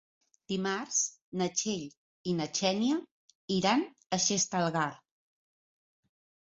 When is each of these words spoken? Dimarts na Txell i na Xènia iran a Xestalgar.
Dimarts 0.51 1.01
na 1.41 1.49
Txell 1.59 2.31
i 2.31 2.35
na 2.39 2.49
Xènia 2.61 2.99
iran 3.61 3.87
a 4.19 4.21
Xestalgar. 4.29 4.93